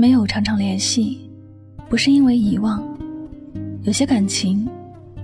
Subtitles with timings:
[0.00, 1.30] 没有常常联系，
[1.86, 2.82] 不是因为遗忘，
[3.82, 4.66] 有些感情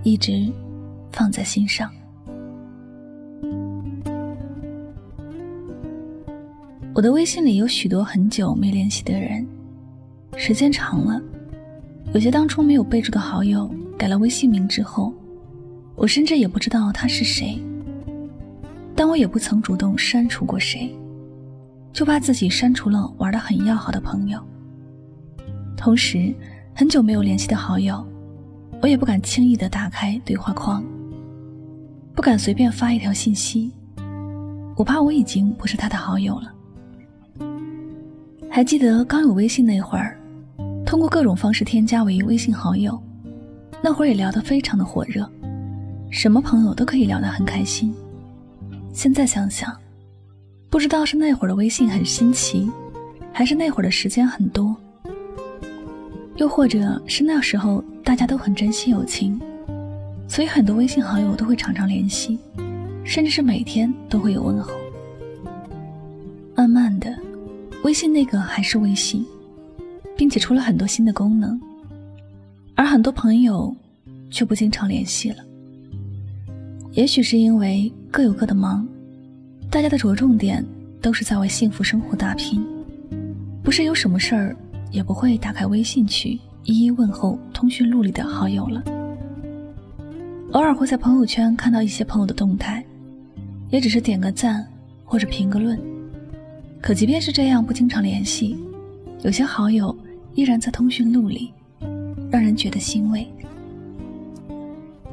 [0.03, 0.53] 一直
[1.11, 1.91] 放在心上。
[6.93, 9.47] 我的微信里有许多很久没联系的人，
[10.37, 11.23] 时间长了，
[12.13, 15.11] 有些当初没有备注的好友改了微信名之后，
[15.95, 17.59] 我甚至也不知道他是谁，
[18.95, 20.95] 但我也不曾主动删除过谁，
[21.95, 24.39] 就怕自己删除了玩的很要好的朋友。
[25.77, 26.35] 同时，
[26.75, 28.05] 很久没有联系的好友，
[28.83, 30.83] 我也不敢轻易的打开对话框，
[32.15, 33.71] 不敢随便发一条信息，
[34.77, 36.53] 我怕我已经不是他的好友了。
[38.51, 40.19] 还记得刚有微信那会儿，
[40.85, 42.99] 通过各种方式添加为微信好友，
[43.83, 45.31] 那会儿也聊得非常的火热，
[46.11, 47.95] 什么朋友都可以聊得很开心。
[48.93, 49.77] 现在想想，
[50.71, 52.71] 不知道是那会儿的微信很新奇，
[53.31, 54.75] 还是那会儿的时间很多，
[56.37, 59.41] 又或者是那时候大家都很珍惜友情，
[60.29, 62.39] 所以很多微信好友都会常常联系，
[63.05, 64.73] 甚至是每天都会有问候。
[66.55, 67.15] 慢慢的。
[67.83, 69.25] 微信那个还是微信，
[70.17, 71.61] 并且出了很多新的功能，
[72.75, 73.73] 而很多朋友
[74.29, 75.37] 却不经常联系了。
[76.93, 78.87] 也许是因为各有各的忙，
[79.71, 80.65] 大家的着重点
[81.01, 82.65] 都是在为幸福生活打拼，
[83.63, 84.57] 不是有什么事儿
[84.91, 88.83] 也不会打开微信去一一问候通讯录里的好友了。
[90.53, 92.85] 偶尔会在朋友圈看到一些朋友的动态，
[93.71, 94.67] 也只是点个赞
[95.05, 95.79] 或者评个论。
[96.81, 98.57] 可即便是这样，不经常联系，
[99.23, 99.97] 有些好友
[100.35, 101.53] 依然在通讯录里，
[102.31, 103.27] 让人觉得欣慰。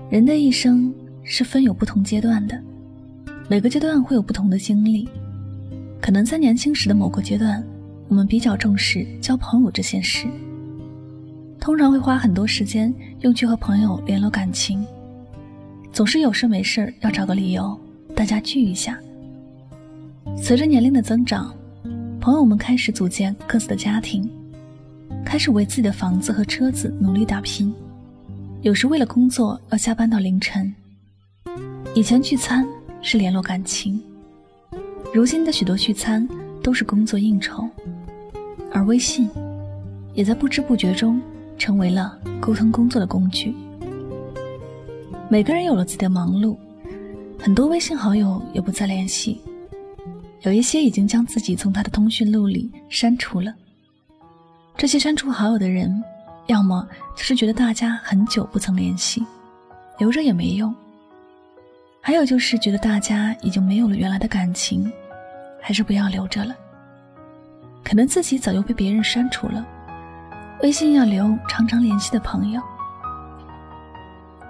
[0.09, 2.61] 人的一生是分有不同阶段的，
[3.49, 5.09] 每个阶段会有不同的经历。
[5.99, 7.63] 可能在年轻时的某个阶段，
[8.13, 10.27] 我们比较重视交朋友这件事，
[11.59, 14.85] 通常会花很多时间用去和朋友联络感情，
[15.91, 17.75] 总是有事没事要找个理由
[18.15, 18.99] 大家聚一下。
[20.37, 21.51] 随着年龄的增长。
[22.21, 24.29] 朋友们开始组建各自的家庭，
[25.25, 27.73] 开始为自己的房子和车子努力打拼。
[28.61, 30.71] 有时为了工作要加班到凌晨。
[31.95, 32.63] 以前聚餐
[33.01, 33.99] 是联络感情，
[35.11, 36.29] 如今的许多聚餐
[36.61, 37.67] 都是工作应酬，
[38.73, 39.29] 而微信
[40.13, 41.21] 也在不知不觉中
[41.57, 43.55] 成为了沟通工作的工具。
[45.29, 46.57] 每个人有了自己的忙碌，
[47.39, 49.39] 很多微信好友也不再联系。
[50.41, 53.53] 有一些已经将自己从他的通讯录里删除了。
[54.75, 56.03] 这些删除好友的人，
[56.47, 56.85] 要么
[57.15, 59.23] 就是觉得大家很久不曾联系，
[59.99, 60.73] 留着也没用；
[62.01, 64.91] 还有就是觉得大家已经没有了原来的感情，
[65.61, 66.55] 还是不要留着了。
[67.83, 69.65] 可能自己早就被别人删除了，
[70.61, 72.61] 微信要留常常联系的朋友。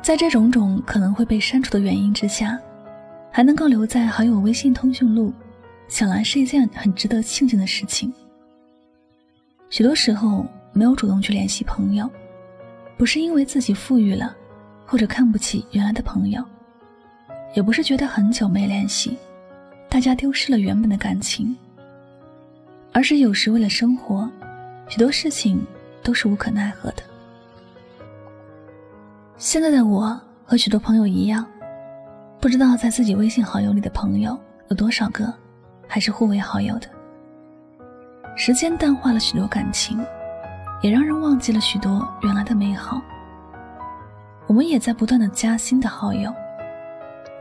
[0.02, 2.60] 在这种种可能会被删除的原因之下，
[3.32, 5.34] 还能够留在好友微信通讯录。
[5.90, 8.12] 想来是一件很值得庆幸的事情。
[9.70, 12.10] 许多时候没有主动去联系朋友，
[12.98, 14.36] 不是因为自己富裕了，
[14.86, 16.44] 或者看不起原来的朋友，
[17.54, 19.18] 也不是觉得很久没联系，
[19.88, 21.56] 大家丢失了原本的感情，
[22.94, 24.30] 而是有时为了生活，
[24.88, 25.66] 许多事情
[26.02, 27.04] 都是无可奈何的。
[29.38, 31.46] 现在的我和许多朋友一样，
[32.40, 34.40] 不知道在自己微信好友里的朋友
[34.70, 35.34] 有多少个。
[35.86, 36.88] 还是互为好友的。
[38.36, 40.04] 时间淡化了许多感情，
[40.82, 43.00] 也让人忘记了许多原来的美好。
[44.48, 46.34] 我们也在不断的加新的好友，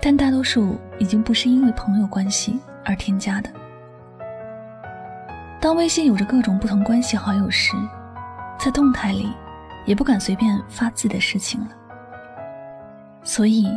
[0.02, 3.48] 但大多数已经不是因为朋友关系而添加的。
[5.62, 7.76] 当微信有着各种不同关系好友时，
[8.58, 9.32] 在动态里
[9.86, 11.68] 也不敢随便发自己的事情了。
[13.22, 13.68] 所以，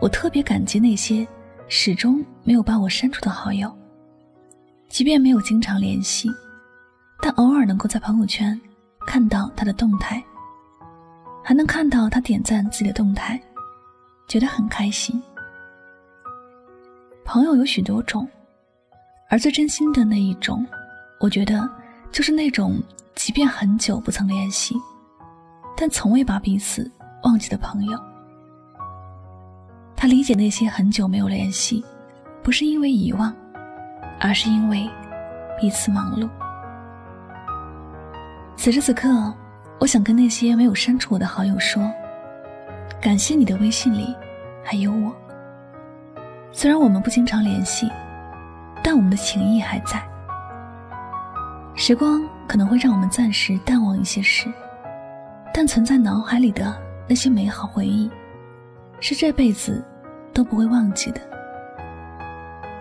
[0.00, 1.24] 我特别感激那些
[1.68, 3.72] 始终没有把我删除的好友。
[4.88, 6.28] 即便没有经常联系，
[7.20, 8.60] 但偶尔能够在朋友圈
[9.06, 10.20] 看到他的动态，
[11.44, 13.40] 还能看到他点赞自己的动态，
[14.26, 15.22] 觉得很开心。
[17.24, 18.28] 朋友有许多种，
[19.28, 20.66] 而最真心的那一种，
[21.20, 21.68] 我觉得
[22.10, 22.80] 就是那种
[23.14, 24.74] 即便很久不曾联系，
[25.76, 26.90] 但从未把彼此
[27.22, 27.98] 忘记的朋友。
[29.94, 31.84] 他理解那些很久没有联系，
[32.42, 33.32] 不是因为遗忘。
[34.22, 34.86] 而是因为
[35.58, 36.28] 彼此忙碌。
[38.54, 39.34] 此时此刻，
[39.78, 41.90] 我想跟那些没有删除我的好友说：
[43.00, 44.14] 感谢你的微信里
[44.62, 45.16] 还有我。
[46.52, 47.90] 虽然我们不经常联系，
[48.82, 50.06] 但我们的情谊还在。
[51.82, 54.52] 时光可能会让我们暂时淡忘一些事，
[55.50, 56.78] 但存在脑海里的
[57.08, 58.10] 那些美好回忆，
[59.00, 59.82] 是这辈子
[60.34, 61.20] 都不会忘记的。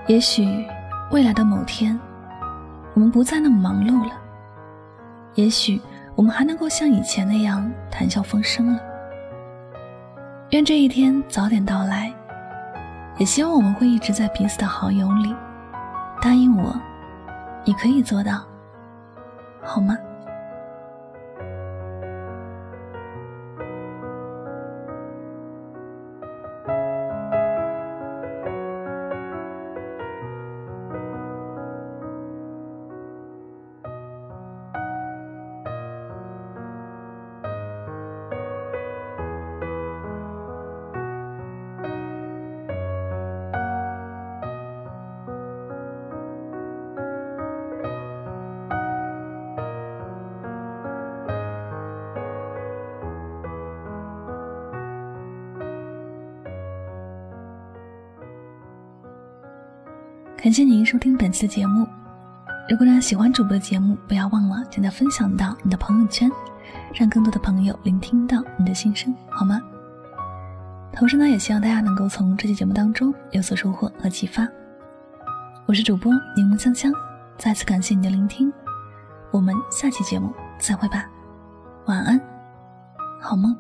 [0.07, 0.67] 也许
[1.11, 1.97] 未来的某天，
[2.93, 4.11] 我们不再那么忙碌了，
[5.35, 5.81] 也许
[6.13, 8.81] 我们还能够像以前那样谈笑风生了。
[10.49, 12.13] 愿这一天早点到来，
[13.17, 15.33] 也希望我们会一直在彼此的好友里。
[16.21, 16.75] 答应我，
[17.63, 18.48] 你可以做到。
[19.69, 20.08] 好吗？
[60.41, 61.85] 感谢您收听本期的节目。
[62.69, 66.31] 如果大家喜欢主播的节目，不要忘了将它分享到你的朋友圈，
[66.93, 69.61] 让更多的朋友聆听到你的心声，好吗？
[70.93, 74.47] 同时呢，也希望大家能够从这期节目当中有所收获和启发。
[75.65, 76.89] 我是主播柠檬香香，
[77.37, 78.49] 再次感谢你的聆听，
[79.31, 81.05] 我们下期节目再会吧，
[81.87, 82.17] 晚安，
[83.19, 83.53] 好梦。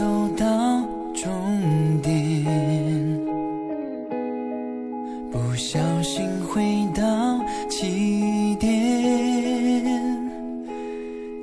[0.00, 0.46] 走到
[1.14, 1.30] 终
[2.00, 2.42] 点
[5.30, 7.38] 不小心回到
[7.68, 8.72] 起点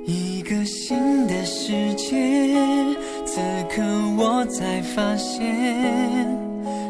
[0.04, 2.16] 一个新的世界
[3.24, 3.40] 此
[3.70, 3.80] 刻
[4.16, 5.46] 我才发现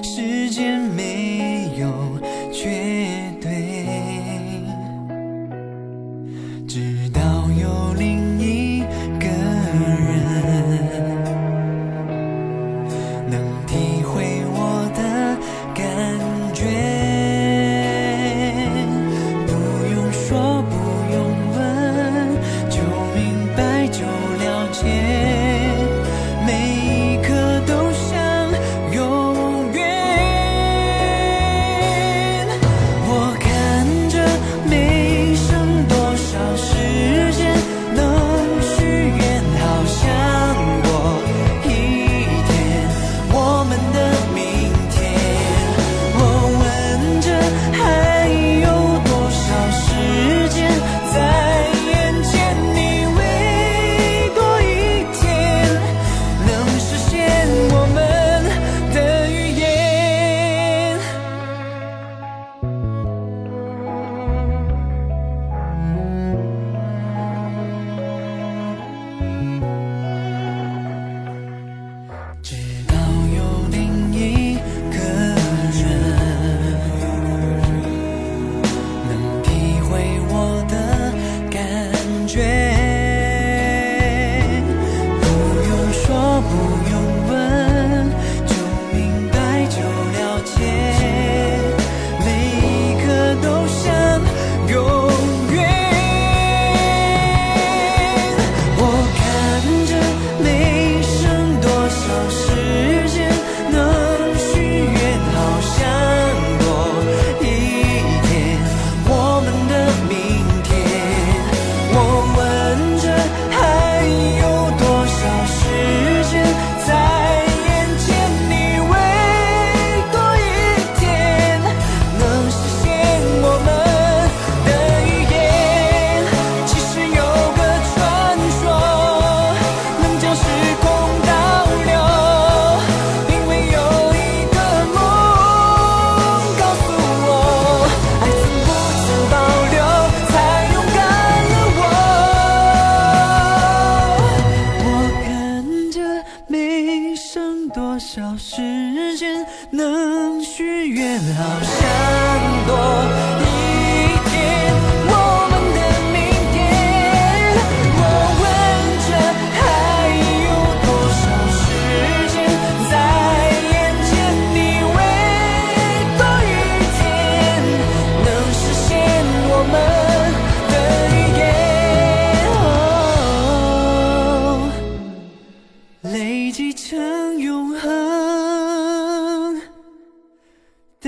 [0.03, 1.93] 时间没有
[2.51, 2.98] 绝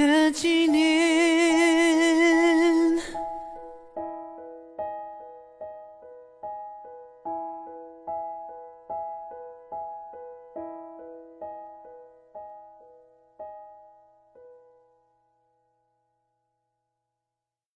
[0.06, 0.89] 的纪念。